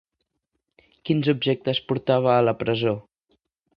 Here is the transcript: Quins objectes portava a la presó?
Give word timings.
Quins 1.09 1.29
objectes 1.33 1.81
portava 1.91 2.33
a 2.37 2.41
la 2.49 2.57
presó? 2.63 2.95